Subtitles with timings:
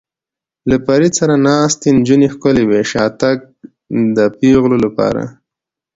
[0.69, 3.37] له فرید سره ناستې نجونې ښکلې وې، شاتګ
[4.15, 5.23] د پېغلو لپاره.